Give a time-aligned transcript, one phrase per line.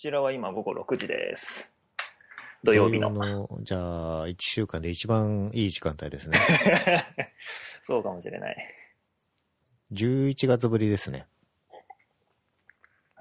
[0.00, 1.70] ちらは今午後6時です。
[2.64, 3.10] 土曜日の。
[3.10, 6.38] の、じゃあ、1週間で一番いい時間帯ですね。
[7.84, 8.56] そうかもしれない。
[9.92, 11.26] 11月ぶりですね。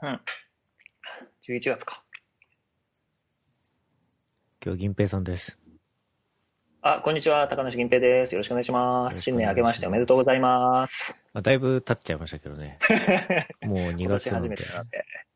[0.01, 0.21] うん。
[1.49, 2.01] 11月か。
[4.63, 5.59] 今日、銀平さんです。
[6.81, 7.45] あ、こんにちは。
[7.49, 8.31] 高梨銀平です。
[8.31, 9.21] よろしくお願いします。
[9.21, 11.19] 新年明けましておめでとうございます。
[11.33, 12.79] あだいぶ経っちゃいましたけどね。
[13.67, 14.49] もう2今年初月なので。
[14.51, 15.28] めてなので。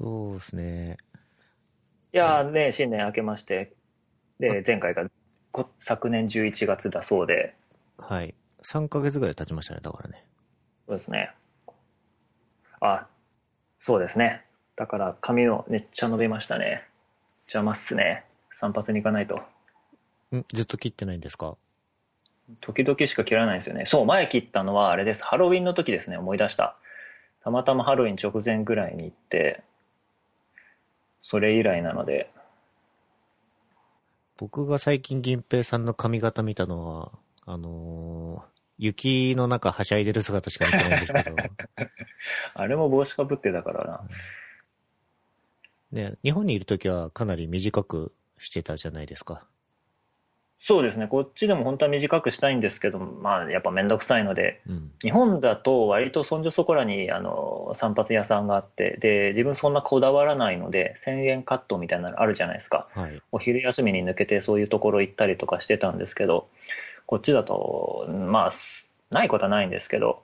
[0.00, 0.96] そうですね。
[2.14, 3.74] いやーね、新年明けまして、
[4.38, 5.04] で、前回が
[5.52, 7.54] こ昨年11月だそうで、
[7.98, 8.34] はい。
[8.62, 10.24] 3ヶ月ぐらい経ちましたね、だからね。
[10.86, 11.34] そうですね。
[12.80, 13.06] あ、
[13.80, 14.42] そうですね。
[14.74, 16.82] だから髪をめっちゃ伸びましたね。
[17.42, 18.24] 邪魔っすね。
[18.52, 19.36] 散髪に行かないと。
[20.34, 20.46] ん？
[20.54, 21.58] ずっと切ってないんですか？
[22.62, 23.84] 時々しか切らないんですよね。
[23.84, 25.22] そう、前切ったのはあれです。
[25.22, 26.76] ハロウィンの時ですね、思い出した。
[27.44, 29.62] たまたまハロウィン直前ぐらいに行って、
[31.22, 32.30] それ以来なので、
[34.36, 37.12] 僕が最近銀平さんの髪型見たのは、
[37.46, 41.36] あのー雪の中はしゃいでる姿しか見てないんですけど、
[42.54, 44.08] あれも帽子かぶってたからな。
[45.92, 49.46] ね、日本にいるときはかなり短くしてたじゃないですか。
[50.62, 54.92] そうですね、こっちでも本当は短くしたいんですけど、まあやっぱめんどくさいので、うん。
[55.00, 62.88] 日本だと割とそんじょそこらにあの散髪屋さんがあって、で、自分そんなこだわらないので、1000円カットみたいなのあるじゃないですか。
[62.92, 63.22] はい。
[63.32, 66.46] お昼休みに抜けてそういうところ行ったりとかしてたんですけど、
[67.06, 68.52] こっちだと、まあ、
[69.10, 70.22] ないことはないんですけど、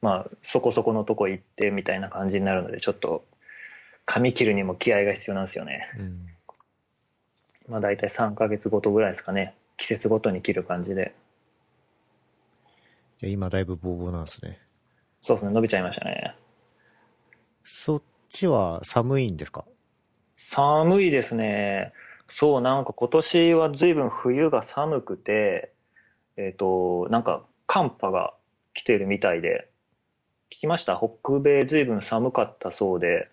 [0.00, 3.24] まあ、そこそこのとこ行ってみたいな感じになるので、ちょっと、
[4.06, 5.88] 髪切るにも気合が必要なんですよね。
[5.98, 6.31] うん。
[7.68, 9.54] まあ、大体3ヶ月ごとぐらいですかね。
[9.76, 11.14] 季節ごとに切る感じで。
[13.22, 14.58] 今だいぶボーボーなんですね。
[15.20, 16.34] そうですね、伸びちゃいましたね。
[17.64, 19.64] そっちは寒いんですか？
[20.36, 21.92] 寒いですね。
[22.28, 25.72] そう、なんか今年は随分冬が寒くて、
[26.36, 28.34] えっ、と、なんか寒波が
[28.74, 29.68] 来てるみたいで、
[30.50, 30.96] 聞きました？
[30.96, 33.28] 北米随分寒かったそうで、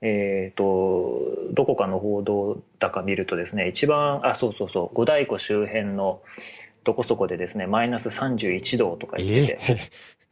[0.00, 1.20] えっ、と、
[1.52, 6.22] どこかの報道だか見るとですね、一番、あ、そうそうそう、五大湖周辺の
[6.84, 9.58] どこそこでですね、マイナス31度とか言って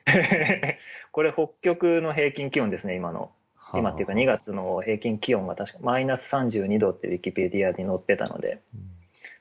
[0.05, 0.78] て、
[1.12, 3.32] これ北極の平均気温ですね、今の。
[3.75, 8.60] 今っていうか2月の平均気温が確かマイナス32度ってウィキペディアに載ってたので、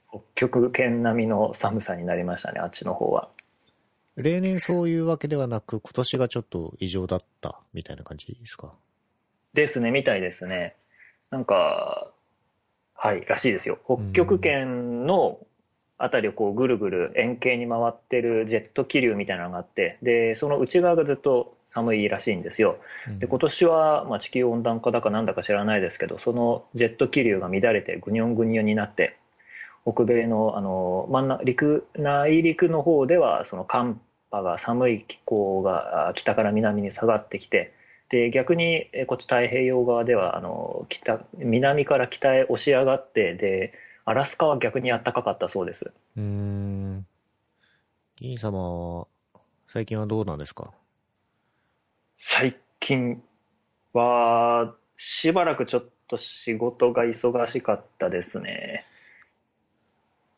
[0.09, 3.29] 北極圏並みの寒さになりましたね、あっちの方は。
[4.15, 8.73] 例年そういうわけではなく、今年がちょっと異常だったみたいな感じですか？
[9.55, 10.75] ですね、みたいですね。
[11.31, 12.11] なんか、
[12.93, 13.79] はい、らしいですよ。
[13.85, 15.39] 北極圏の
[15.97, 22.77] あたりをこうぐるぐる円形に回ってるジェット気流みたいなのがあって、で、その内側がずっと寒いらしいんですよ。
[23.19, 29.17] で今年は、まあ、地球温暖化だかなんだか知らないですけどそのジェット気流が乱れてぐにょんぐにょんになって
[29.83, 33.99] 北米のあの真ん中陸内陸の方ではその寒
[34.31, 37.73] 波が寒い気候があ北から南に下がってきて
[38.09, 43.73] で逆にえこっち太平洋側ではあの北南から北へ押し上がってで
[44.05, 47.07] アラスカは逆に暖かかったそうですうーん。
[48.15, 49.07] 銀様は、
[49.67, 50.71] 最近はどうなんですか？
[52.17, 53.21] 最近
[53.93, 58.85] はしばらくちょっと仕事が忙しかったですね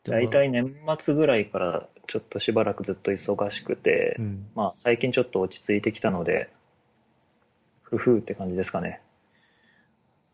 [0.04, 4.46] 大体年末ぐらいからちょっとしばらくずっと忙しくて、うん。
[4.54, 6.48] まあ最近ちょっと落ち着いてきたので、
[7.90, 9.00] ふふって感じですかね。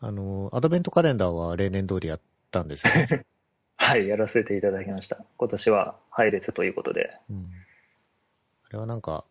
[0.00, 2.20] あの、アドベントカレンダーは例年通りやっ
[2.50, 3.24] たんですよね。
[3.76, 5.24] はい、やらせていただきました。
[5.36, 7.16] 今年は配列ということで。
[7.30, 7.50] うん。
[8.68, 9.24] あれはなんか、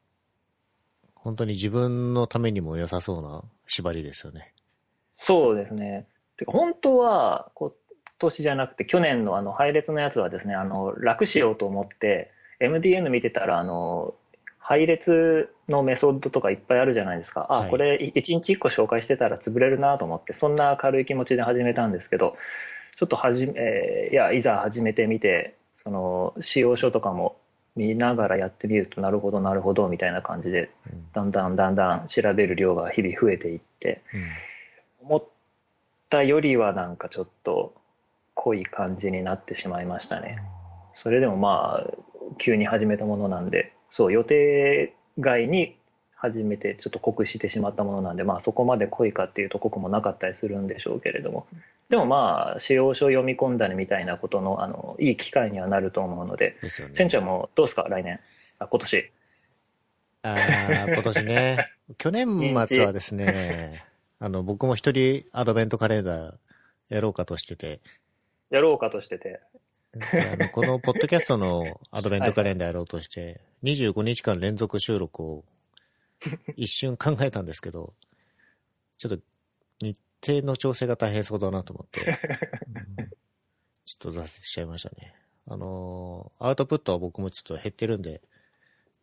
[1.15, 4.53] 本当に自分のためにも良さそうな縛りですよね。
[5.17, 6.07] そうですね。
[6.37, 7.71] てか本当は今
[8.19, 14.15] 年じゃなくて去年のあの配列のやつはですね、あの楽しようと思って、MDN 見てたら、あの、
[14.63, 17.47] 配列のメソッドとかいっぱいあるじゃないですか。
[17.49, 22.37] あ、はいこれ1日1個紹介してたら潰れるなと思って、そんな軽い気持ちで始めたんですけど、
[22.95, 27.35] ちょっとはじめ、えーいや、いざ始めてみて、その、使用書とかも
[27.75, 31.11] 見ながらやってみると、なるほど、なるほど、みたいな感じで、うん。
[31.11, 34.01] だんだんだんだん調べる量が日々増えていって、
[35.01, 35.23] 思っ
[36.09, 37.73] たよりはなんかちょっと
[38.33, 40.37] 濃い感じになってしまいましたね。
[40.95, 41.93] それでもまあ、
[42.37, 45.77] 急に始めたものなんで、そう、予定外に
[46.15, 51.45] 始めてちょっと濃くしてしまったものなんで、まあそこまで濃いかっていうと濃くもなかったりするんでしょうけれども、
[51.89, 56.57] でもまあ、使用書を読み込んだりみたいなことの、あの、いい機会にはなると思うので。
[56.93, 58.19] 船長もどうですか、来年？
[58.57, 59.11] あ、今年。
[60.23, 61.57] あー今年ね。
[61.99, 62.35] 去年
[62.67, 63.83] 末はですね、
[64.19, 66.35] あの、僕も一人アドベントカレンダー
[66.89, 67.79] やろうかとしてて、
[68.49, 69.41] やろうかとしてて。
[69.93, 75.43] であのこのポッドキャストのアドベントカレンダーやろうとして、25日間連続収録を
[76.55, 77.93] 一瞬考えたんですけど、
[78.97, 79.23] ちょっと
[79.81, 82.01] 日程の調整が大変そうだなと思って、
[82.97, 83.09] うん
[83.85, 85.13] ちょっと挫折しちゃいましたね。
[85.45, 88.21] あのーアウトプットは僕もちょっと減ってるんで、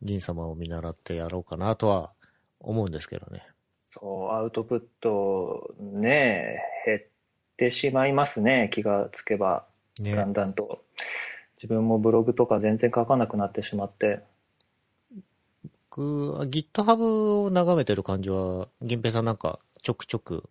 [0.01, 2.11] 銀様を見習ってやろうかなとは
[2.59, 3.43] 思うんですけどね。
[3.93, 7.01] そう、アウトプットね、減っ
[7.57, 9.65] てしまいますね、気がつけば。
[9.99, 10.83] ねだんだんと。
[11.57, 14.23] 自分もブログとか全然書かなくなってしまって。
[15.91, 20.49] 僕、GitHub を眺めてる感じは、銀平さんなんかちょくちょく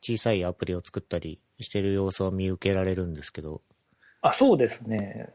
[0.00, 3.60] 小さいアプリを作ったりしてる様子は見受けられるんですけど、
[4.22, 5.30] あ、そうですね。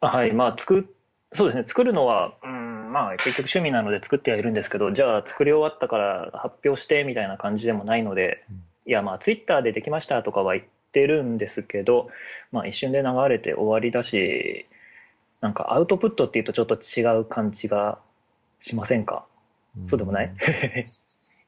[0.00, 0.84] あはい、まあ、作っ、
[1.32, 8.62] そうですね、作るのは、うん、まあ、結局趣味なので作ってはいるんですけど、じゃあ作り終わったから発表してみたいな感じでもないので、うん。
[8.86, 12.10] いや、まあ、ツイッターでできましたとかは言ってるんですけど、
[12.52, 14.66] まあ、一瞬で流れて終わりだし、
[15.44, 17.98] なんかアウトプットっていうとちょっと違う感じが
[18.60, 19.26] しませんか？
[19.84, 20.32] そうでもない？
[20.32, 20.90] い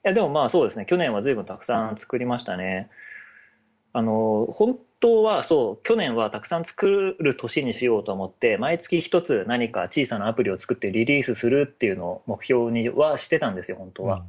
[0.03, 2.91] や、でもまあそうですね、去年は随分たくさん作りましたね。
[3.95, 14.27] あの、本当はそう、去年はたくさん作る年にしようと思って、毎月一つ何か小さなアプリを作ってリリースするっていうのを目標にはしてたんですよ、本当は。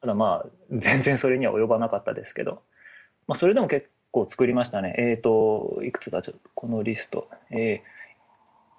[0.00, 2.62] ただまあ、全然それには及ばなかったですけど、
[3.26, 4.94] まあそれでも結構作りましたね。
[4.96, 7.28] えっ、と、いくつだ、ちょっとこのリスト。
[7.50, 8.01] えー、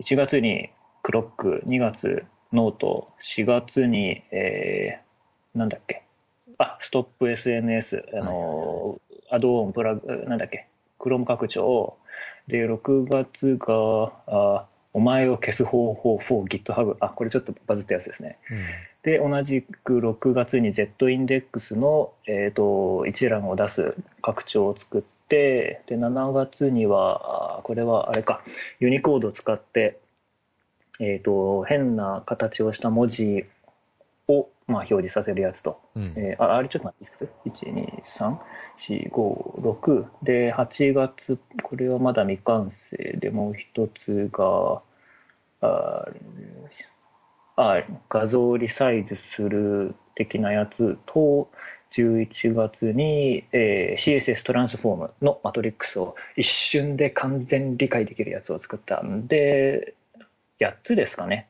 [0.03, 0.69] 1月に
[1.01, 6.03] クロック、2月ノート、4月に、えー、なんだっけ、
[6.57, 8.99] あ、 Stop SNS、あの、
[9.31, 10.67] アドオンプラグ、なんだっけ、
[10.99, 11.95] Chrome 拡張、
[12.47, 14.65] で、6月が、あ
[14.95, 18.37] お前を消す方法 for GitHub、あ、これちょっとバズったやつですね。
[18.51, 18.57] うん。
[19.03, 25.01] で、同じく6月に Z インデックスの、えー、と一覧を出す拡張を作っ
[25.33, 28.43] て、で、7月には、あこれはあれか、
[28.79, 29.99] ユニコードを使って、
[30.99, 33.45] えー、と変な形をした文字
[34.27, 35.81] を、まあ、表示させるやつと。
[35.95, 38.37] うんえーあ、あれちょっと待っていいですか ?1、
[38.77, 40.05] 2、3、4、5、6。
[40.21, 44.81] で、8月、これはまだ未完成で、もう一つが、
[45.61, 46.07] あ
[47.55, 51.49] あ画像リサイズする的なやつと、
[51.93, 59.93] 11月に、えー CSS トランスフォームのマトリックスを一瞬で完全理解できるやつを作ったんで、
[60.59, 61.47] 8つですかね、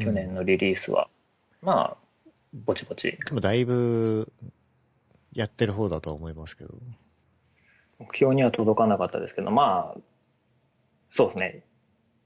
[0.00, 1.08] 去年のリリースは。
[1.62, 3.18] まあ、ぼちぼち。
[3.24, 4.30] でもだいぶ
[5.32, 6.74] やってる方だとは思いますけど。
[7.98, 10.00] 目標には届かなかったですけど、まあ、
[11.10, 11.64] そうですね。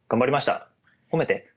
[0.08, 0.68] 頑張りました。
[1.12, 1.50] 褒めて。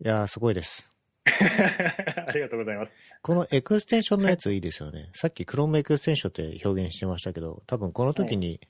[0.00, 0.95] いやー、すごいです。
[2.28, 2.94] ありがとうございます。
[3.22, 5.10] このエクステンションのやついいですよね。
[5.14, 8.60] さっき Chrome エクステンションって表現してましたけど、多分この時に、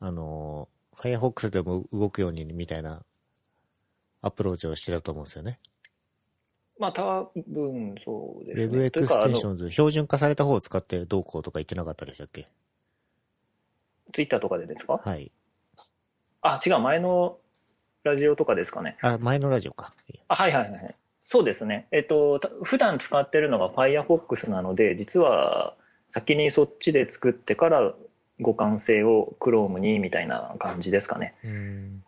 [0.00, 3.04] あのー、Firefox でも動くようにみたいな
[4.22, 5.60] アプローチをしてたと思うんですよね。
[6.78, 8.64] まあ、多分そうですね。
[8.66, 9.52] Web エクステンション。
[9.54, 12.46] ンズ、標準化された方を使ってどうこうとか言ってなかったでしたっけ？
[14.12, 15.00] ツイッターとかでですか？
[15.02, 15.30] はい。
[16.42, 17.38] あ、違う、前の
[18.04, 18.98] ラジオとかですかね。
[19.00, 19.92] あ、前のラジオか。
[20.28, 20.96] あ、はいはいはい。
[21.26, 21.88] そうですね。
[21.90, 25.74] えっと、た普段使ってるのが Firefox なので、実は
[26.08, 27.92] 先にそっちで作ってから
[28.38, 31.34] 互換性を Chrome にみたいな感じですかね。
[31.44, 32.04] うん。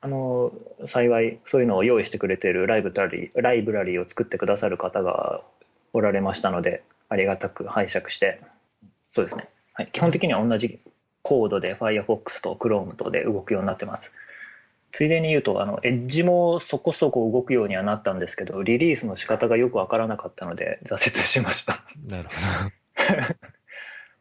[0.00, 0.52] あの、
[0.86, 5.42] 幸いそういうのを用意してくれているライブラリー、ライブラリーを作ってくださる方が
[5.92, 8.40] おられましたので、ありがたく拝借して、
[9.10, 9.48] そうですね。
[9.72, 10.78] はい、基本的には同じ
[11.22, 14.12] コードで Firefox と Chrome とで動くようになってます。
[14.96, 21.84] ついでに言うと、あの、エッジもそこそこ動くようにはなったんですけど、リリースの仕方がよくわからなかったので、挫折しました。
[22.08, 22.34] なるほ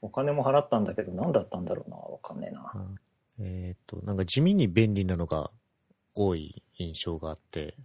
[0.08, 2.74] お金も払ったんだけど、何だったんだろうな、わかんねえな。
[2.76, 2.82] ど。
[3.40, 5.50] えーっと、なんか地味に便利なのが
[6.14, 7.76] 多い印象があって、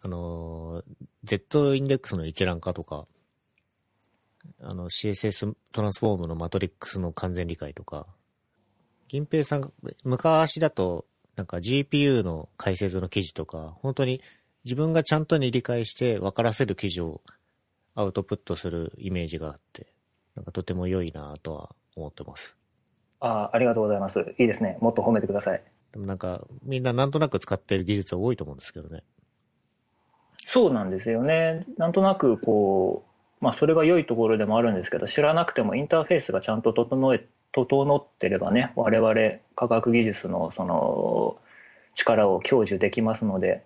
[0.00, 0.84] あのー、
[1.24, 3.06] Z インデックスの一覧化とか、
[4.62, 8.06] あの CSS トランスフォームのマトリックスの完全理解とか、
[9.08, 9.68] 銀平さんが、
[10.02, 11.04] 昔だと、
[11.36, 14.20] なんか GPU の解説の記事とか、本当に
[14.64, 17.20] 自分がちゃんとに理解して分からせる記事を
[17.94, 19.92] アウトプットするイメージがあって、
[20.34, 22.56] なんかとても良いなとは思ってます。
[23.20, 24.34] あありがとうございます。
[24.38, 24.78] いいですね。
[24.80, 25.62] もっと褒めてください。
[25.92, 29.02] でもなんか、みんななんとなく使ってる技術は多いと思うんですけどね。
[30.46, 31.64] そうなんですよね。
[31.78, 33.04] なんとなくこ
[33.40, 39.14] う、まあそれが良いところでもあるんですけど、知らなくてもインターフェースがちゃんと整え、整ってればね、我々
[39.54, 41.36] 科学技術のその
[41.94, 43.62] 力を享受できますので、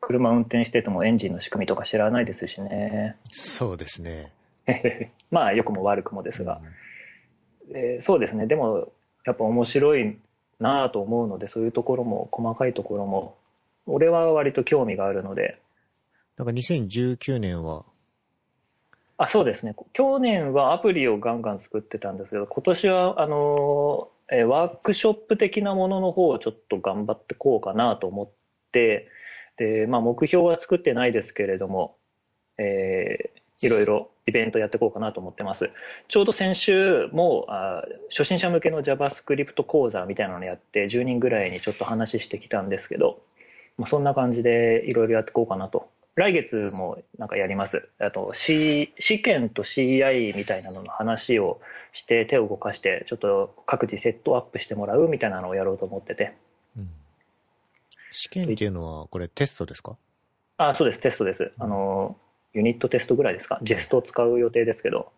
[0.00, 3.16] 車運転しててもエンジンの仕組みとか知らないですしね。
[3.32, 4.32] そうですね。
[5.30, 6.60] まあ、良くも悪くもですが、
[7.72, 8.92] えーそうですね、でも、
[9.24, 10.18] やっぱ面白い
[10.60, 13.36] なぁと思うので、そういうところも、細かいところも、
[13.86, 15.58] 俺は割と興味があるので、
[16.36, 17.86] なんか2019年は、
[19.18, 19.74] あ、そうですね。
[19.92, 28.30] 去年はアプリをガンガン作ってたんですけど、今年は、あの、えワークショップ的なものの方をちょっと頑張ってこうかなと思っ
[28.72, 29.08] て、
[29.56, 31.96] で、まあ、目標は作ってないですけれども、
[32.58, 35.70] えーいろいろイベントやっていこうかなと思ってます。
[36.08, 43.22] ちょうど先週も、あ初心者向けの JavaScript 講座みたいなのやって、10人ぐらいにちょっと話してきたんですけど、
[43.78, 45.88] まあ、そんな感じでいろいろやっていこうかなと。
[46.16, 47.88] 来月もなんかやります。
[47.98, 51.60] あと、C、試験と CI みたいなのの話を
[51.92, 56.32] して手を動かして、ちょっと各自セットアップしてもらうみたいなのをやろうと思ってて。
[56.76, 56.90] うん
[58.12, 59.98] 試験っていうのは、これテストですか？
[60.56, 61.52] あ、そうです、テストです。
[61.58, 62.16] あの、
[62.54, 63.58] ユニットテストぐらいですか？
[63.62, 65.12] ジェストを使う予定ですけど。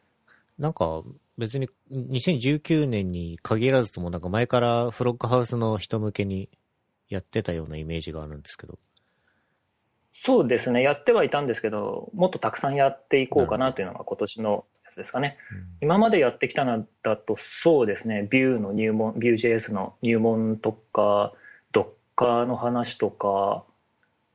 [0.58, 1.04] なんか、
[1.36, 6.48] 別に2019年に限らずとも、なんか前からフロッグハウスの人向けに
[7.08, 8.80] やってたようなイメージがあるんですけど。
[10.24, 15.38] そうですね、やってはいたんですけど、もっとたくさんやっていこうかなというのが今年のやつですかね。
[15.80, 21.32] 今までやってきたのだと、そうですね、ビューの入門、ビュー JS の入門とか、
[21.72, 23.64] Docker の話とか、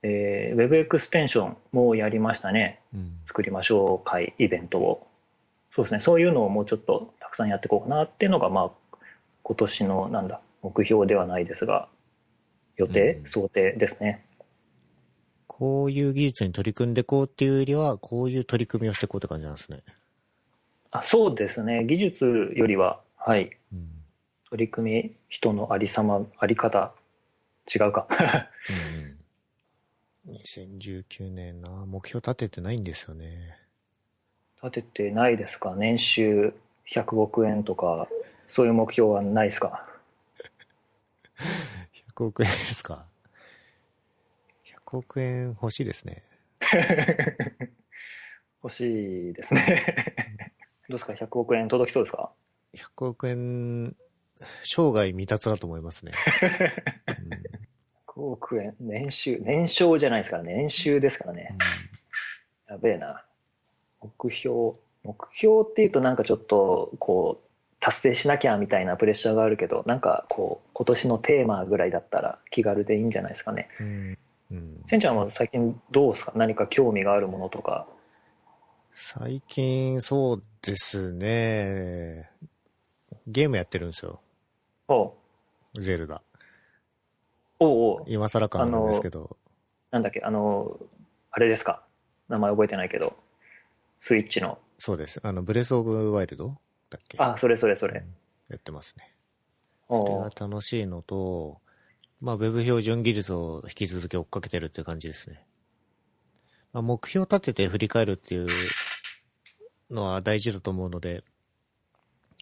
[0.04, 2.82] えー、Web エクステンションもやりましたね。
[2.94, 3.12] うん。
[3.26, 5.08] 作りましょう会、イベントを。
[5.76, 8.98] そうですね、そういうのをもうちょっとたくさんやっていこうかなっていうのが、まあ、
[9.44, 11.88] 今年の、なんだ、目標ではないですが、
[12.76, 14.26] 予定、うん想定ですね。
[15.48, 19.82] こういう技術に取り組んでいこうっていうよりは、こういう取り組みをしていこうって感じなんですね。
[20.92, 23.90] あそうですね、技術よりは、はい、うん。
[24.50, 26.94] 取り組み、人のありさま、あり方、
[27.74, 28.08] 違うか。
[30.28, 30.38] うんうん。
[30.38, 33.58] 2019年な、目標立ててないんですよね。
[34.64, 35.76] 立ててないですか？
[35.76, 36.54] 年収
[36.88, 38.08] 100億円とか、
[38.48, 39.90] そういう目標はないですか
[42.16, 43.06] ？100億円ですか？
[44.94, 46.22] 100億円欲しいですね。
[48.64, 48.82] 欲し
[49.32, 49.84] いですね。
[50.88, 52.32] どうですか ?100 億円届きそうですか
[52.76, 53.96] ？100億円、
[54.64, 56.12] 生涯未達だと思いますね。
[58.06, 61.58] 5億円、年収、年商じゃないですからね、年収ですからね。
[62.70, 63.26] やべえな。
[64.00, 64.74] 目標、
[65.04, 73.70] 目標っていうとなんかちょっと、こう、達成しなきゃみたいなプレッシャーがあるけど、なんかこう、今年のテーマぐらいだったら気軽でいいんじゃないですかね。
[73.80, 74.18] うん。
[74.54, 74.84] うん。
[74.88, 76.34] せんちゃんは最近どうですか？
[76.36, 77.88] 何か興味があるものとか。
[78.94, 82.30] 最近、そうですね。
[83.26, 84.22] ゲームやってるんですよ。
[84.88, 86.22] おうゼルダ。
[87.60, 89.38] おうおう今更感なんですけど。
[89.90, 90.78] なんだっけ、あの、
[91.32, 91.84] あれですか？
[92.30, 93.16] 名前覚えてないけど、
[94.00, 94.60] スイッチの。
[94.78, 95.20] そうです。
[95.24, 96.58] あの、ブレスオブワイルド
[96.92, 97.18] だっけ？
[97.20, 98.04] あ、それそれそれ。
[98.50, 99.12] やってますね。
[99.90, 101.62] それが楽しいのと、
[102.24, 105.46] まあ、ウェブ標準技術を引き続き追っかけてるって感じですね。
[106.72, 108.48] まあ、目標立てて振り返るっていう
[109.92, 111.26] のは大事だと思うので、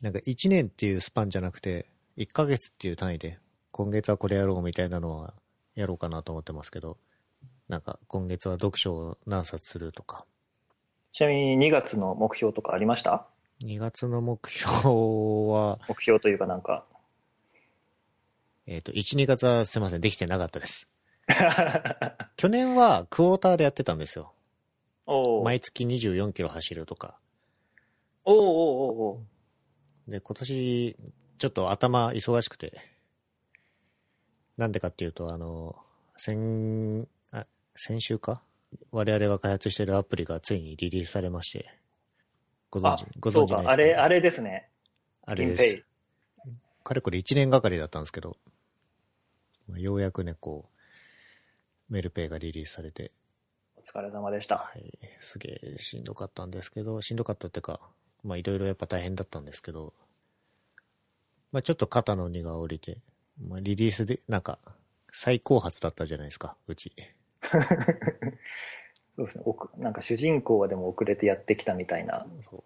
[0.04, 3.40] なんか1年っていうスパンじゃなくて、1ヶ月っていう単位で、
[3.72, 5.34] 今月はこれやろうみたいなのは
[5.74, 7.00] やろうかなと思ってますけど、
[7.68, 10.28] なんか今月は読書を何冊するとか、
[11.12, 13.26] ちなみに2月の目標とかありました
[13.66, 14.70] ？2月の目標
[15.52, 16.86] は、目標というかなんか。
[18.72, 20.88] えっ、と、1、2月はすいません、できてなかったです。
[22.38, 24.34] 去年はクォーターでやってたんですよ。
[25.44, 27.20] 毎月24キロ走るとか。
[28.24, 29.24] おうおうおうお
[30.08, 30.98] うで、今年、
[31.38, 32.82] ちょっと頭忙しくて。
[34.56, 35.76] なんでかっていうと、あの、
[36.16, 38.42] 先、あ、先週か？
[38.92, 41.78] 我々が開発してるアプリがついにリリースされまして。
[42.70, 44.70] ご存あ知、ご存知ないですか、あれ、あれですね。
[45.26, 45.84] あれです。
[46.86, 48.38] かれこれ1年がかりだったんですけど、
[49.72, 50.70] まあようやくね、こ
[51.90, 53.12] う、メルペイがリリースされて、
[53.78, 54.58] お疲れ様でした。
[54.58, 57.80] はい、すげえしんどかったんですけど、しんどかったっていうか、
[58.24, 59.94] まあいろいろやっぱ大変だったんですけど、
[61.52, 62.98] まあちょっと肩の荷が下りて、
[63.42, 64.60] まあリリースで、なんか、
[65.12, 66.94] 最高発だったじゃないですか、うち。
[69.16, 69.44] そうですね。
[69.78, 72.28] なんか主人公はでも遅れてやってきたみたいな。
[72.50, 72.64] そう。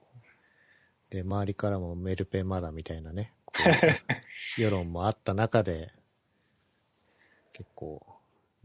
[1.10, 3.34] で、周りからもメルペイまだみたいなね、
[4.58, 5.92] 世論もあった中で、
[7.58, 8.06] 結構、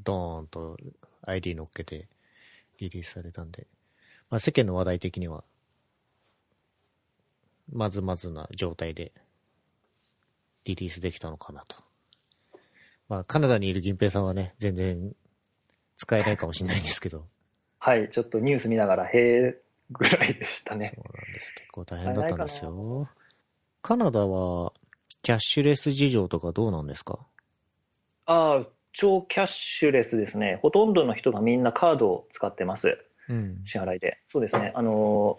[0.02, 0.76] ドーンと
[1.22, 2.08] ID 乗っけて
[2.78, 3.68] リリースされたんで、
[4.30, 5.44] まあ世間の話題的には、
[7.72, 9.12] まずまずな状態で
[10.64, 11.76] リリースできたのかなと。
[13.08, 15.14] まあカナダにいる銀平さんはね、全然
[15.94, 17.26] 使えないかもしれないんですけど、
[17.78, 19.60] はい、ちょっとニュース見ながら、へえ、
[19.92, 20.92] ぐらいでしたね。
[20.92, 21.54] そうなんです。
[21.54, 23.08] 結構大変だったんですよ。
[23.82, 24.72] カナダは、
[25.22, 27.20] キャッシュレス事情とかどうなんですか？
[28.26, 30.58] ああ、超キャッシュレスですね。
[30.62, 32.98] ほとんどの人がみんなカードを使ってます。
[33.28, 33.60] うん。
[33.64, 34.18] 支払いで。
[34.26, 34.72] そうですね。
[34.74, 35.38] あの、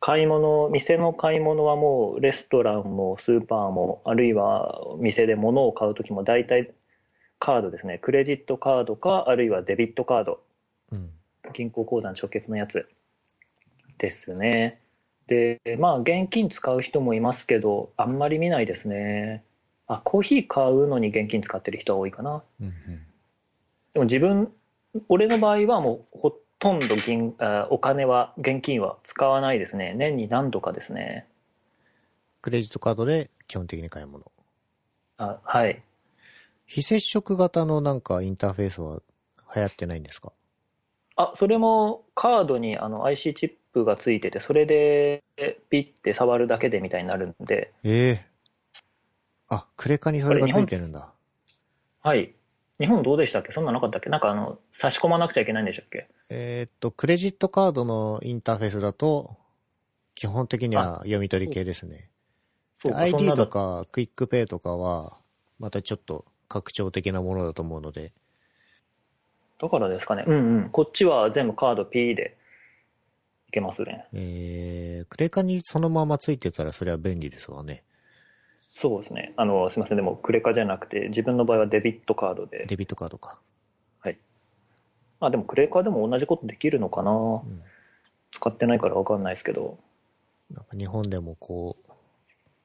[0.00, 6.70] 買い物、店の買い物はもうレストランもスーパーも、あるいは店で物を買うときも大体
[7.38, 7.98] カードですね。
[7.98, 10.40] クレジットカードか、あるいはデビットカード。
[10.92, 11.10] うん。
[11.52, 12.88] 銀行口座の直結のやつ
[13.98, 14.80] ですね。
[15.26, 19.44] で、まあ、現金使う人もいますけど、あんまり見ないですね。
[19.88, 22.42] あ、コーヒー買うのに現金使ってる人は多いかな。
[22.60, 22.72] うん。
[23.94, 24.52] でも自分、
[25.08, 29.94] 俺の場合はもうほとんど銀あお金は、現金は使わないですね。
[29.96, 31.26] 年に何度かですね。
[32.42, 34.30] クレジットカードで基本的に買い物。
[35.16, 35.82] あはい。
[36.66, 39.00] 非接触型のなんかインターフェースは
[39.56, 40.32] 流行ってないんですか？
[41.16, 45.24] あ、それもカードにあの IC チップがついてて、それで
[45.70, 48.26] ピッて触るだけでみたいになるんで、ええ
[49.48, 51.12] あ、クレカにそれがついてるんだ。
[52.02, 52.34] はい。
[52.78, 53.52] 日本どうでしたっけ？
[53.52, 54.08] そんななかったっけ？
[54.10, 56.08] なんかあの、差し込まなくちゃいけないんでしたっけ？
[56.30, 59.36] えーっと、クレジットカードのインターフェースだと、
[60.14, 62.10] 基本的には読み取り系ですね。
[62.84, 65.18] ID とかクイックペイとかは、
[65.58, 68.12] またちょっと拡張的なものだと思うので、
[69.60, 70.24] だからですかね。
[70.24, 70.70] うんうん。
[70.70, 72.36] こっちは全部カード P で
[73.48, 74.06] いけますね。
[74.12, 77.82] えー、クレカにそのままついてたらそれは便利ですわね。
[78.80, 79.32] そうですね。
[79.36, 79.96] あの、すみません。
[79.96, 82.64] でも、クレカじゃなくて、自分の場合はデビットカードで。
[82.68, 83.40] デビットカードか。
[85.20, 87.62] あ、でもクレカでも同じことできるのかなうん。
[88.32, 89.78] 使ってないからわかんないですけど。
[90.50, 91.92] なんか日本でもこう、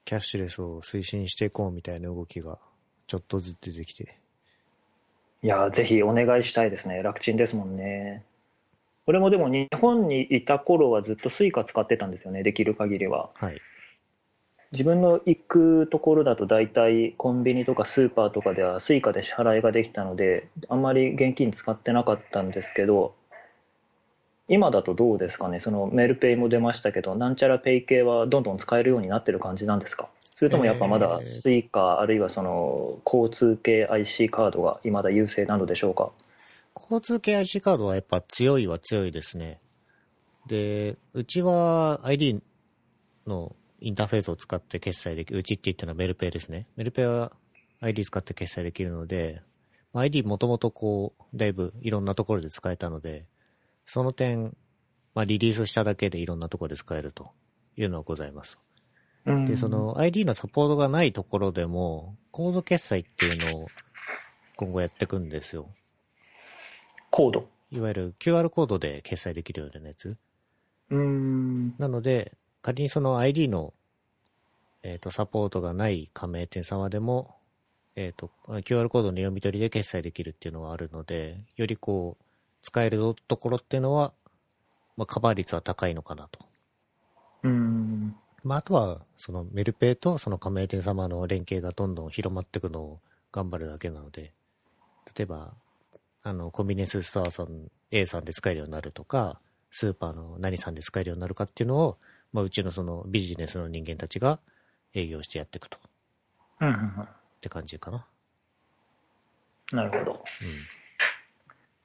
[0.04, 2.58] キャッシュレスを推進していこうみたいな動きが
[3.06, 4.18] ちょっとずつ出てきて。
[5.42, 7.02] いやー、ぜひお願いしたいですね。
[7.02, 8.24] 楽ちんですもんね。
[9.06, 12.42] 俺もでも日本にいた頃はずっと Suica 使ってたんですよね。
[12.42, 13.30] できる限りは。
[13.34, 13.60] はい。
[14.74, 23.14] 自分の行くところだと大体コンビニとかスーパーとかでは Suica で支払いができたので、あんまり現金使ってなかったんですけど、
[24.48, 25.60] 今だとどうですかね？
[25.60, 30.08] そのメルペイも出ましたけど、なんちゃらペイ系はどんどん使えるようになってる感じなんですか？
[30.36, 36.10] それともやっぱまだえースイカ、あるいはその交通系 IC カードが未だ優勢なのでしょうか？
[36.74, 39.60] 交通系 IC カードはやっぱ強いは強いですね。
[40.48, 42.42] で、うちは ID
[43.26, 46.66] のインターフェースを使って決済できる、うちって言ったのはメルペイですね。
[46.74, 47.32] メルペイは
[47.80, 49.42] ID 使って決済できるので、
[49.92, 53.26] まあ ID もともとこう、だいぶいろんなところで使えたので、
[53.84, 54.56] その点、
[55.14, 57.32] まあリリースしただけでいろんなところで使えると
[57.76, 58.58] いうのはございます。
[59.26, 63.68] で、その ID のサポートがないところでも、コード決済っていうのを
[64.56, 65.68] 今後やっていくんですよ。
[67.10, 67.48] コード。
[67.70, 70.16] いわゆる QR コードで決済できるようなやつ。
[70.88, 71.74] うーん。
[71.76, 72.32] なので、
[72.64, 73.74] 仮にその ID の、
[74.82, 77.34] えっ、と、サポートがない加盟店様でも、
[77.94, 82.24] えっ、と、QR コードの読み取りで決済できるっていうのはあるので、よりこう、
[82.62, 84.14] 使えるところっていうのは、
[84.96, 86.40] まあ、カバー率は高いのかなと。
[87.42, 88.16] うーん。
[88.44, 93.00] まあ、あとは、そのメルペイとその加盟店様の連携がどんどん広まっていくのを
[93.30, 94.32] 頑張るだけなので、
[95.14, 95.52] 例えば、
[96.22, 99.38] あの、コンビニエンスストアさん A さんで使えるようになるとか、
[99.70, 101.98] スーパーの何さんで使えるようになるかっていうのを、
[102.34, 104.40] まあ、うちのそのビジネスの人間たちが
[104.92, 105.78] 営業してやっていくと。
[106.60, 107.02] うんうんうん。
[107.04, 107.06] っ
[107.40, 108.04] て感じかな。
[109.72, 110.24] なるほど。
[110.42, 110.48] うん。
[110.48, 110.56] い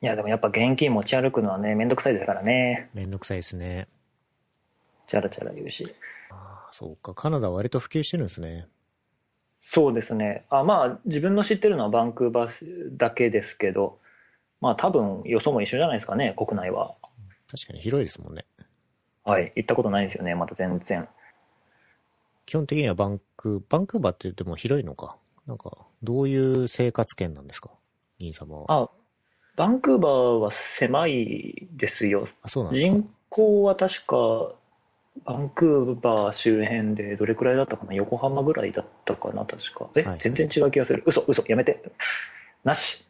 [0.01, 2.89] や、でもやっぱ現金持ち歩くのはね、めんどくさいですからね。
[2.95, 3.87] めんどくさいですね。
[5.05, 5.85] チャラチャラ言うし。
[6.31, 7.13] ああ、そうか。
[7.13, 8.67] カナダは割と普及してるんですね。
[9.61, 10.45] そうですね。
[10.49, 13.99] あまあ、自分の知ってるのはバンクーバーだけですけど、
[14.61, 16.95] まあ多分予想も一緒じゃないですかね、国内は。
[17.51, 18.45] 確かに広いですもんね。
[19.29, 19.51] はい。
[19.55, 21.07] 行ったことないんですよね、まだ全然。
[22.45, 25.17] 基本的にはバンク、バンクーバーって言っても広いのか？
[25.45, 27.69] なんか、どういう生活圏なんですか？
[28.17, 28.65] 銀様は。
[28.69, 28.89] あ、
[29.55, 32.27] バンクーバーは狭いですよ。
[32.41, 32.93] あ、そうなんですか？
[32.93, 34.55] 人口は確か、
[35.25, 37.93] バンクーバー周辺でどれくらいだったかな？
[37.93, 39.89] 横浜ぐらいだったかな確か。
[39.95, 41.03] え、はい全然違う気がする。
[41.05, 41.83] 嘘、嘘、やめて。
[42.63, 43.05] なし。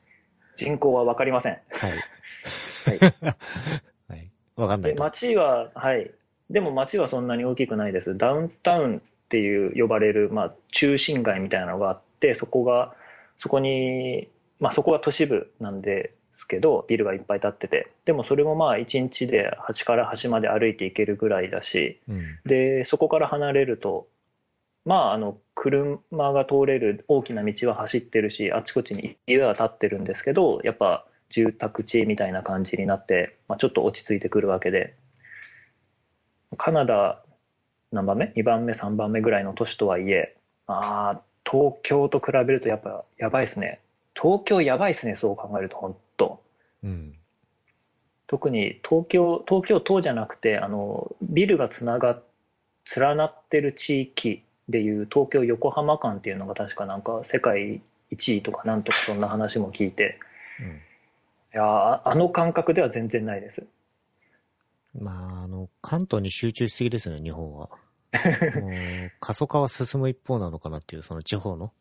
[0.56, 1.54] 人口はわかりません。
[1.54, 1.92] はい。
[1.92, 3.00] はい。
[4.60, 4.70] はい。
[4.70, 4.96] わかんない。
[4.96, 6.12] 街は、はい。
[6.50, 8.18] でも街はそんなに大きくないです。
[8.18, 12.96] ダウンタウンっていう呼ばれる、まあ、中心街みたいなのがあって、そこが、
[13.38, 14.28] そこに、
[14.60, 22.40] まあ、そこは都市部なんですけど、ビルがいっぱい建ってて、でもそれもまあ、1日で端から端まで歩いていけるぐらいだし、うん。
[22.46, 24.08] で、そこから離れると、
[24.86, 26.00] まあ、あの、車
[26.34, 34.96] が通れる大きな道は走ってるし、あちこちに家は建ってるんですけど、やっぱ住宅地みたいな感じになって、まあ、ちょっと落ち着いてくるわけで、
[36.58, 37.24] カナダ
[37.92, 39.22] 何番目 ?2 番目、3番目？
[39.22, 40.36] ぐらいの都市とはいえ、
[40.68, 43.80] ああ、東京と比べるとやっぱやばいですね。
[44.20, 46.42] 東京やばいですね、そう考えると、本当。
[46.84, 47.16] うん。
[48.28, 52.24] 特に東京、東京都じゃなくて、あの、ビルがつながっ、
[52.96, 60.20] 連なってる地域でいう東京横浜間っていうのが確かなんか世界1位とかなんとかそんな話も聞いて、
[60.60, 60.82] うん。
[61.54, 63.66] いやーああの感覚では全然ないです。
[64.94, 67.70] まあ、あの、関東に集中しすぎですね、日本は。
[68.60, 71.72] もう、過疎化は進む一方なのかなっていう、その地方の。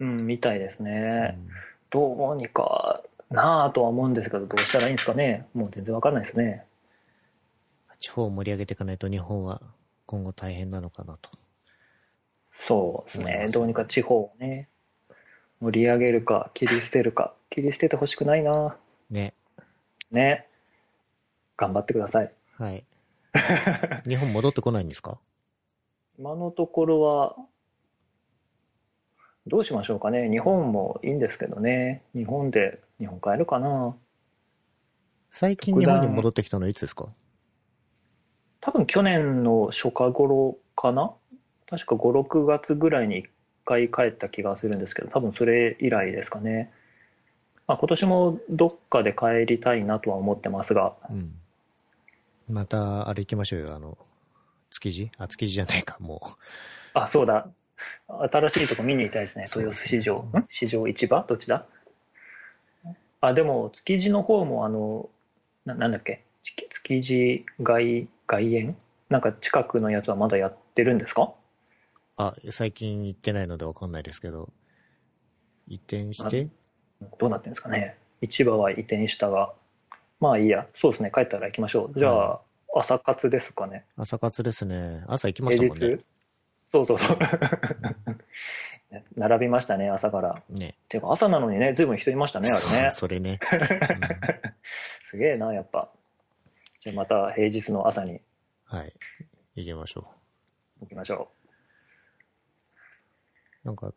[0.00, 1.38] うん、みたいですうね。
[1.38, 1.48] ん
[1.90, 5.46] どうにかなあとは思うんですけど、どうしたらいいんですかね。
[5.54, 6.64] もう全然わかんないですね。
[7.98, 9.60] 地方を盛り上げていかないと日本は
[10.06, 11.30] 今後大変なのかなと。
[12.54, 13.48] そうですね。
[13.52, 14.68] どうにか地方をね、
[15.60, 17.34] 盛り上げるか、切り捨てるか。
[17.50, 18.76] 切り捨ててほしくないな。
[19.10, 19.34] ね。
[20.10, 20.46] ね。
[21.56, 22.32] 頑張ってください。
[22.56, 22.84] はい。
[24.08, 25.18] 日本戻ってこないんですか？
[26.18, 27.36] 今のところは、
[29.46, 30.28] どうしましょうかね。
[30.30, 32.02] 日本もいいんですけどね。
[32.14, 33.96] 日本で、日本帰るかな。
[35.30, 37.08] 最近日本に戻ってきたのはいつですか？
[38.60, 41.14] 多分去年の初夏頃かな
[41.68, 43.28] 確か5、6月ぐらいに1
[43.64, 46.70] 回帰った気がするんですけど、多分それ以来ですかね。
[47.70, 51.32] まあ、今年もどっかで帰りたいなとは思ってますが、うん。
[52.48, 53.96] また、あれ行きましょうよ、あの、
[54.70, 55.12] 築地？
[55.18, 56.20] あ、築地じゃないか、も
[56.94, 57.46] あ、そうだ。
[58.08, 59.44] 新しいとこ見に行きたいですね。
[59.44, 60.28] 豊洲市場。
[60.34, 60.40] うん。
[60.40, 60.46] ん？
[60.48, 60.88] 市場？
[60.88, 61.24] 市場？
[61.28, 61.64] どっちだ？
[63.20, 65.08] あ、でも、築地の方も、あの、
[65.64, 66.24] ななんだっけ？
[66.42, 68.76] ち築地外、外苑？
[69.10, 71.22] なんか近くのやつはまだやってるんですか？
[71.22, 71.32] う。
[72.16, 74.52] あ、最近行ってないのでわかんないですけど、
[75.68, 76.48] 移転して、
[77.18, 77.96] どうなってるんですかね。
[78.22, 79.52] 市場は移転したが。
[80.20, 80.66] まあいいや。
[80.74, 81.10] そうですね。
[81.14, 81.98] 帰ったら行きましょう。
[81.98, 82.40] じゃあ、
[82.76, 83.84] 朝活ですかね。
[83.96, 85.02] 朝活ですね。
[85.08, 86.04] 朝行きました平もんね日？
[86.72, 87.18] そうそうそう。
[89.16, 90.42] 並びましたね、朝から。
[90.50, 90.74] ね。
[90.88, 93.38] ていうか、朝なのにね、ずいぶん人いましたね、あれねそれね。
[95.04, 95.90] すげえな、やっぱ。
[96.80, 98.20] じゃあまた平日の朝にうん
[98.78, 98.92] はい。
[99.54, 100.12] 行きましょ
[100.80, 101.30] 行きましょ
[103.64, 103.66] う。
[103.66, 103.92] なんか、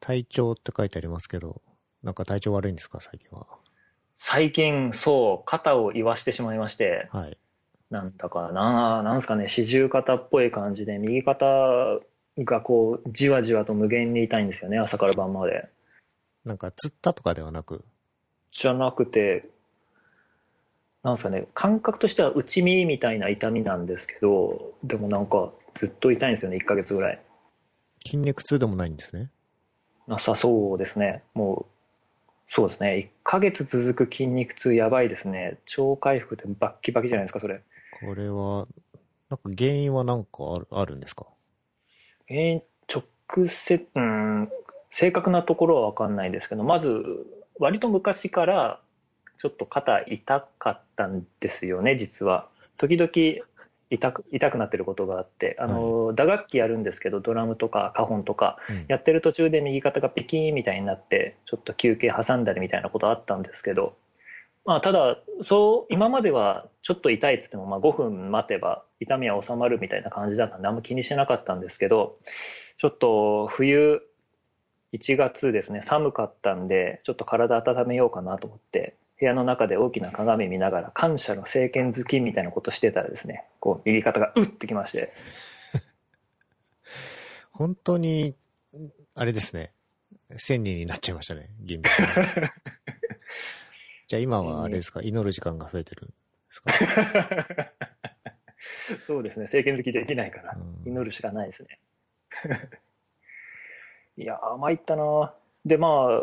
[0.00, 1.62] 体調って書いてありますけど、
[2.02, 3.46] なんか体調悪いんですか、最近は。
[3.50, 3.68] う。
[4.18, 7.38] 最近、そう、肩を言わしてしまいまして、はい。
[7.90, 11.46] なんだかな、なんですかね、四十肩っぽい感じで、右肩
[12.38, 15.68] がこう、じわじわと無限に痛いんですよね、朝から晩まで。
[16.44, 17.84] なんか、つったとかではなく、
[18.50, 19.48] じゃなくて、
[21.02, 27.22] なんですかね、感覚としては内身みたいな痛みなんですけど、でもなんかずっと痛いんですよね、1ヶ月ぐらい。
[28.04, 29.30] 筋肉痛でもないんですね？
[30.06, 31.22] なさそうですね。
[31.34, 31.77] もう、
[32.48, 33.10] そうですね。
[33.14, 35.58] 1ヶ月続く筋肉痛やばいですね。
[35.66, 37.60] 超回復ってバッキバキじゃないですか、それ。
[38.00, 38.66] これは、
[39.28, 41.26] なんか原因はなんかあるあるんですか？
[42.26, 44.50] 原因、直接、うん、
[44.90, 47.04] 正確なところはわかんないですけど、まず、
[47.58, 48.80] 割と昔から、
[49.38, 52.48] ちょっと肩痛かったんですよね、実は。
[52.76, 53.46] 時々
[53.90, 58.84] 痛く、痛くなってることがあって、あの、打楽器やるんですけど、ドラムとかカホンとか、うん。
[58.88, 63.96] やってる途中で右肩がピキーンみたいになって、ちょっと休憩挟んだりみたいなことあったんですけど、
[64.64, 72.18] まあ、ただ、そう、今まではちょっと痛いっつっても、まあ、5分待てば痛みは収まるみたいな感じだったんで、あんま気にしてなかったんですけど、
[72.76, 74.02] ちょっと冬、
[74.92, 85.12] 1月ですね、寒かったんで、ちょっと体温めようかなと思って、部屋の中で大きな鏡見ながら、感謝の政権好きみたいなことしてたらですね、こう、右肩がうってきまして、
[87.52, 88.36] 本当に、
[89.14, 89.72] あれですね。
[90.36, 92.06] 千人になっちゃいましたね、銀币さん
[94.06, 96.14] じゃあ今はあれですか、祈る時間が増えてるんで
[96.50, 96.72] すか？
[99.06, 101.80] そうですね、政権好きできないから、うん祈るしかないですね。
[104.16, 105.34] いやー、参ったな。
[105.64, 106.20] で、まあ、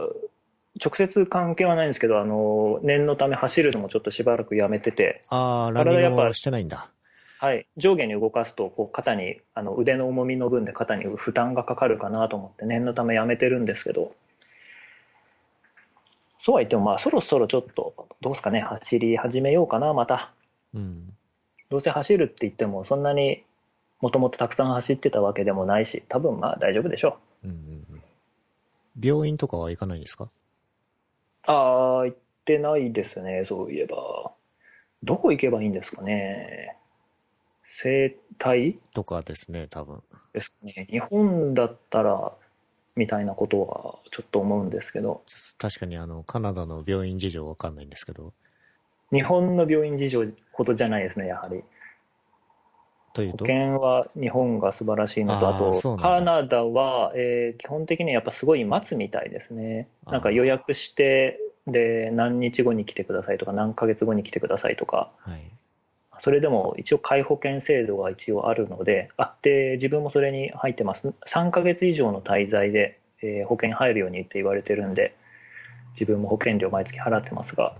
[0.83, 6.89] 直接関係はないんですけど、あの、念のため走るのもちょっとしばらくやめてて、ああ、ランニ体やっぱングをしてないんだ。
[7.39, 14.13] はい、上下に動かすと、こう肩に、あの腕の重みの分で肩に負担がかかるかなと思って、念のためやめてるんですけど、
[16.39, 20.31] そうは言っても、まあ、そろそろちょっと、どうですかね、走り始めようかな、また。
[20.73, 21.13] うん。
[21.69, 23.43] どうせ走るって言っても、そんなに
[24.01, 27.55] もともとたくさん走ってたわけでもないし、多分まあ大丈夫でしょうんうん
[27.91, 28.03] うん。
[29.01, 30.25] 病院とかは行かないんですか？
[30.25, 30.29] う。
[31.47, 34.31] ああ、行ってないですね、そういえば。
[35.03, 36.77] どこ行けばいいんですかね？
[37.63, 40.03] 整体とかですね、多分。
[40.33, 40.87] ですかね。
[40.89, 42.33] 日本だったら、
[42.95, 45.21] みたいなことはちょっと思うんですけど、
[45.57, 48.33] 確かにあの、カナダの病院事情わかんないんですけど、
[49.11, 51.63] 日本の病院事情ほどじゃないですね、やはり。
[53.15, 53.45] というと？
[53.45, 59.87] 保険は日本が素晴らしいのと、ああと、カナダは、えー基本的にやっぱすごい待つみたいですね。
[60.05, 65.41] なんか予約して、で、何日後に来てくださいとか、何ヶ月後に来てくださいとか、はい。
[66.19, 71.07] それでも一応、皆保険制度が一応あるので、あって、自分もそれに入ってます。
[71.27, 75.15] 3ヶ月以上の滞在で、えー保険入るようにって言われてるんで、
[75.93, 77.75] 自分も保険料毎月払ってますが、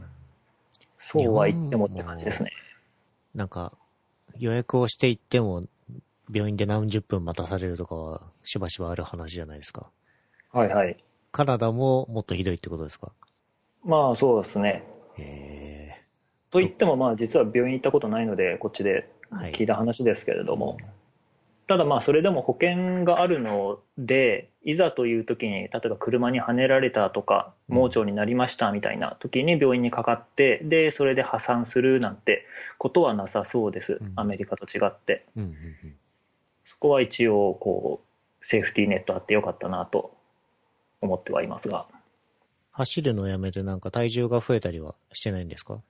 [1.02, 2.52] そうは言ってもって感じですね。
[3.36, 3.74] なんか、
[4.38, 5.64] 予約をしていっても、
[6.34, 9.90] 病院で何十分待たされるとかは、しばしばある話じゃないですか。
[10.52, 10.98] はいはい。
[11.32, 13.12] カナダももっとひどいってことですか？
[13.84, 14.84] まあそうですね。
[15.18, 16.02] へ
[16.50, 19.36] と言っても、まあ実は病院行ったことないので、こっちでえ。
[19.36, 19.52] はい。
[19.52, 20.78] 聞いた話ですけれども、
[21.68, 32.46] ただまあそれでも保険があるので、いざという時に、例えば車にはねられたとか、うん盲腸になりましたみたいな時に病院にかかって、で、それで破産するなんて
[32.78, 35.26] ことはなさそうですうん、アメリカと違って。
[36.66, 38.02] そこは一応、こ
[38.42, 40.16] う、セーフティーネットあってよかったなと
[41.02, 41.88] 思ってはいますが。
[42.72, 45.82] 走るのをやめてなんか体重が増えたりはしてないんですか？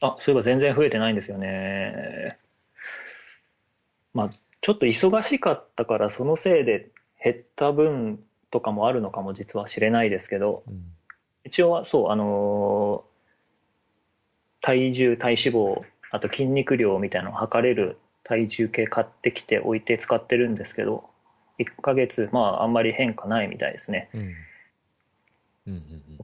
[0.00, 2.38] あ、そういえば全然増えてないんですよね。
[4.14, 6.88] まあ、ちょっと忙しかったから、そのせいで
[7.22, 10.82] 減った分とかもあるのかも実は知れないですけど、うん。
[11.44, 13.10] 一応はそう、あのー
[14.62, 21.08] 体重、体脂肪、あと筋肉量みたいなのを測れる体重計買ってきて置いて使ってるんですけど、
[21.58, 24.10] 1ヶ月、まあ、あんまり変化ないみたいですね。
[24.14, 24.20] うん。
[24.20, 24.34] うん
[25.66, 26.18] うんうん。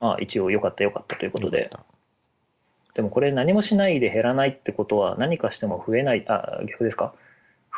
[0.00, 1.70] まあ、一応良かった良かったということで
[2.94, 7.14] でもこれ何もしないで減らないってことは何かしても増えない、あ、逆ですか？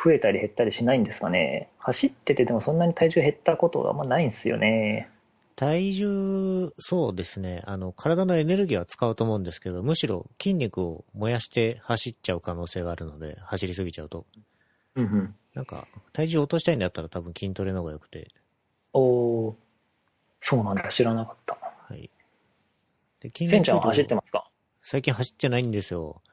[0.03, 1.69] 増えたり減ったりしないんですかね。
[1.77, 5.09] 走っててでもそんなに体重減ったことはあんまないんですよね。
[5.55, 7.61] た体重、そうですね。
[7.65, 14.25] あの、体のエネルギーは使うと思うんですけど、むしろ筋肉を燃やして走っちゃう可能性があるので、走りすぎちゃうと。
[14.95, 15.35] うんうん。
[15.53, 18.27] なんか、体重落としたいんだったら多分筋トレの方が良くて。
[18.93, 19.53] おー
[20.41, 20.89] そうなんだ。
[20.89, 21.57] 知らなかった。
[21.77, 22.09] はい。
[23.19, 24.49] で、筋せんちゃんは走ってまますか？
[24.81, 26.23] 最近走ってないんですよ。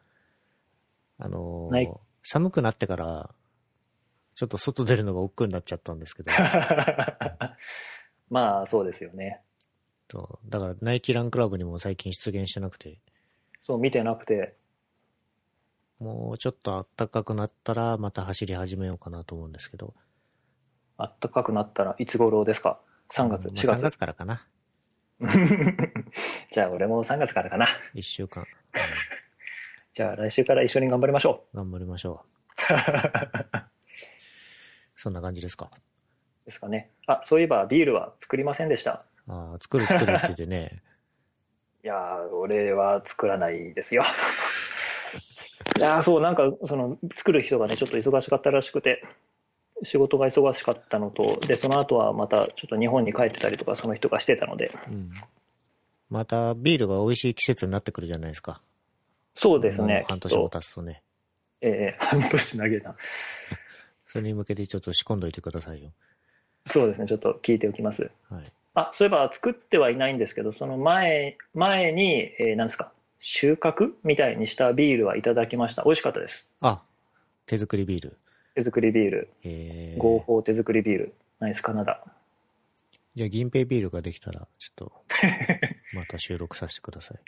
[1.18, 3.30] あのー寒くなってから、
[4.38, 6.30] ちょっと外出るのが億劫になっちゃったんですけど、
[8.30, 9.42] まあ、そうですよね。
[10.06, 13.00] とだからナイキランクラブにも最近出現してなくて、
[13.62, 14.56] そう、見てなくて。
[15.98, 19.92] もうちょっと暖かくなったらまた走り始めようかなと思うんですけど、
[20.98, 23.82] あったかくなったらいつ頃ですか ?3 月、まあ4 3月。
[23.82, 24.46] 月からかな。
[26.52, 27.66] じゃあ、俺も3月からかな。
[27.96, 28.46] 1週間。
[29.92, 32.38] じゃあ、来週から一緒に頑張りましょ頑張りましょう。
[34.98, 35.00] う。
[35.00, 35.70] そんな感じですか？
[36.46, 36.90] ですかね。
[37.06, 39.04] あ、そういえばビールは作りませんでした。
[39.28, 40.82] ああ、作る作るって言ってね、
[41.84, 44.02] いやー、俺は作らないですよ。
[45.76, 49.04] いやー、そう、なんか、その、作る人がね、ちょっと忙しかったらしくて、
[49.84, 55.10] 仕事が忙しかったのと、で、その後はまた、ちょっと日本に帰ってたりとか、その人がしてたので、うん。
[56.10, 58.60] またビールが美味しい季節になってくるじゃないですか。
[59.34, 61.02] そうですね半年も経つとね。
[61.60, 62.96] えー半年投げた。
[64.08, 65.90] それに向けてちょっと仕込んどいてくださいよ。
[66.66, 68.10] そうですね、ちょっと聞いておきます。
[68.30, 68.42] はい。
[68.74, 72.90] あ、そういえば作ってはいないんですけど、その前、前に、えー、なんですか、
[73.20, 75.82] 収穫みたいにしたビールはいただきました。
[75.84, 76.46] 美味しかったです。
[76.62, 76.82] あ、
[77.44, 78.16] 手作りビール。
[78.54, 82.02] 手作りビール、えー、合法手作りビール、ナイスカナダ。
[83.14, 84.92] じゃあ銀平ビールができたら、ちょっと、
[85.92, 87.18] また収録させてください。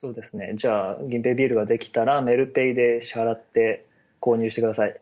[0.00, 0.52] そうですね。
[0.54, 3.84] じゃあ、銀平ビールができたら、メルペイで支払って
[4.20, 5.00] 購入してください。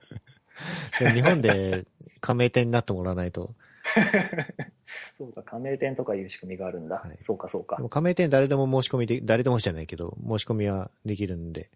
[1.14, 1.84] 日本で
[2.20, 3.54] 加盟店になってもらわないと。
[5.16, 6.96] そうか、加盟店とかいう仕組みがあるんだ。
[6.96, 7.80] はいそうか、そうか。
[7.88, 11.70] 加盟店誰でも申し込みで、誰でもじゃないけど、申し込みはできるんで、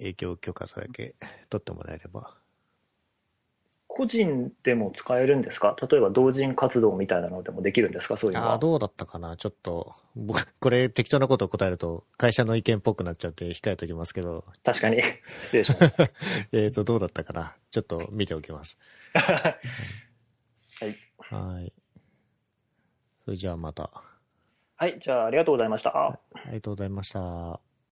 [0.00, 1.14] 営業許可だけ
[1.50, 2.36] 取ってもらえれば。
[3.98, 5.74] 個人でも使えるんですか？
[5.90, 8.16] 例えば同人活動みたいなのでもできるんですか？
[8.16, 8.58] そういうのあ。
[8.58, 9.36] どうだったかな？
[9.36, 15.02] ちょっと、僕、これ適当なことを答えると、会社の意見っぽくなっちゃって控えておきますけど、確かに。
[15.42, 16.10] 失礼しました。
[16.52, 17.56] えーと、どうだったかな？
[17.70, 18.78] ちょっと見ておきます。
[19.14, 19.56] は
[20.82, 20.96] い。
[21.18, 21.72] はい。
[23.24, 23.90] それじゃあまた。
[24.76, 25.90] はい、じゃあありがとうございました。
[25.90, 27.67] ありがとうございました。